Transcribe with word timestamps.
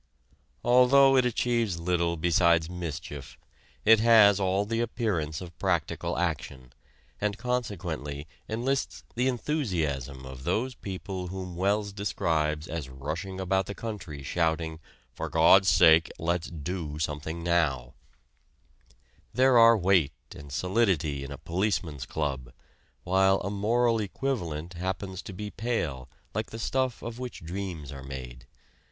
Although 0.63 1.15
it 1.15 1.25
achieves 1.27 1.79
little 1.79 2.17
besides 2.17 2.67
mischief, 2.71 3.37
it 3.85 3.99
has 3.99 4.39
all 4.39 4.65
the 4.65 4.79
appearance 4.81 5.41
of 5.41 5.55
practical 5.59 6.17
action, 6.17 6.73
and 7.19 7.37
consequently 7.37 8.27
enlists 8.49 9.03
the 9.13 9.27
enthusiasm 9.27 10.25
of 10.25 10.43
those 10.43 10.73
people 10.73 11.27
whom 11.27 11.55
Wells 11.55 11.93
describes 11.93 12.67
as 12.67 12.89
rushing 12.89 13.39
about 13.39 13.67
the 13.67 13.75
country 13.75 14.23
shouting: 14.23 14.79
"For 15.13 15.29
Gawd's 15.29 15.69
sake 15.69 16.09
let's 16.17 16.47
do 16.49 16.97
something 16.97 17.43
now." 17.43 17.93
There 19.35 19.55
are 19.59 19.77
weight 19.77 20.13
and 20.35 20.51
solidity 20.51 21.23
in 21.23 21.31
a 21.31 21.37
policeman's 21.37 22.07
club, 22.07 22.51
while 23.03 23.39
a 23.41 23.51
"moral 23.51 23.99
equivalent" 24.01 24.73
happens 24.73 25.21
to 25.21 25.31
be 25.31 25.51
pale 25.51 26.09
like 26.33 26.49
the 26.49 26.57
stuff 26.57 27.03
of 27.03 27.19
which 27.19 27.43
dreams 27.45 27.91
are 27.91 28.01
made. 28.03 28.47